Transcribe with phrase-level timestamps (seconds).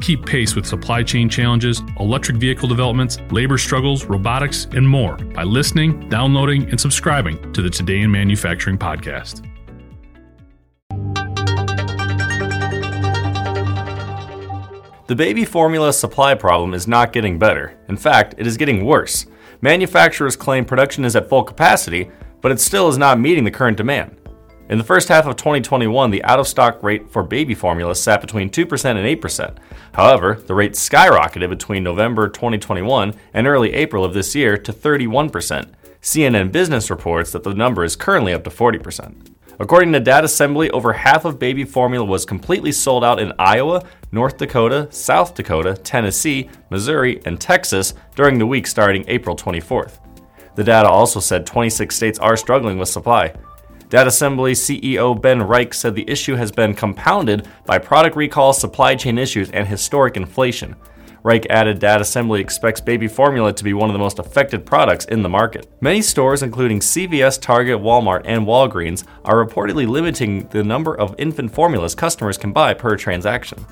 [0.00, 5.42] Keep pace with supply chain challenges, electric vehicle developments, labor struggles, robotics, and more by
[5.42, 9.46] listening, downloading, and subscribing to the Today in Manufacturing podcast.
[15.06, 17.76] The baby formula supply problem is not getting better.
[17.88, 19.26] In fact, it is getting worse.
[19.60, 22.10] Manufacturers claim production is at full capacity,
[22.40, 24.19] but it still is not meeting the current demand.
[24.70, 28.20] In the first half of 2021, the out of stock rate for baby formula sat
[28.20, 29.56] between 2% and 8%.
[29.94, 35.72] However, the rate skyrocketed between November 2021 and early April of this year to 31%.
[36.00, 39.32] CNN Business reports that the number is currently up to 40%.
[39.58, 44.38] According to Datasembly, over half of baby formula was completely sold out in Iowa, North
[44.38, 49.98] Dakota, South Dakota, Tennessee, Missouri, and Texas during the week starting April 24th.
[50.54, 53.34] The data also said 26 states are struggling with supply.
[53.90, 59.18] Datasembly CEO Ben Reich said the issue has been compounded by product recalls, supply chain
[59.18, 60.76] issues, and historic inflation.
[61.24, 65.24] Reich added Datasembly expects baby formula to be one of the most affected products in
[65.24, 65.66] the market.
[65.80, 71.52] Many stores, including CVS, Target, Walmart, and Walgreens, are reportedly limiting the number of infant
[71.52, 73.66] formulas customers can buy per transaction.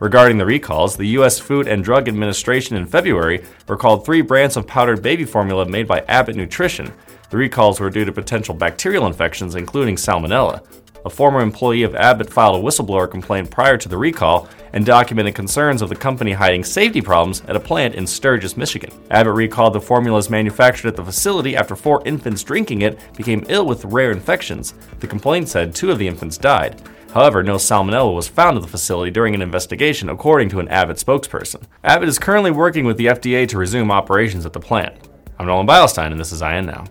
[0.00, 1.38] Regarding the recalls, the U.S.
[1.38, 6.00] Food and Drug Administration in February recalled three brands of powdered baby formula made by
[6.08, 6.90] Abbott Nutrition,
[7.30, 10.62] the recalls were due to potential bacterial infections, including salmonella.
[11.04, 15.34] A former employee of Abbott filed a whistleblower complaint prior to the recall and documented
[15.34, 18.90] concerns of the company hiding safety problems at a plant in Sturgis, Michigan.
[19.10, 23.66] Abbott recalled the formulas manufactured at the facility after four infants drinking it became ill
[23.66, 24.74] with rare infections.
[25.00, 26.82] The complaint said two of the infants died.
[27.14, 30.98] However, no salmonella was found at the facility during an investigation, according to an Abbott
[30.98, 31.62] spokesperson.
[31.84, 34.94] Abbott is currently working with the FDA to resume operations at the plant.
[35.38, 36.84] I'm Nolan Beilstein, and this is IEN Now.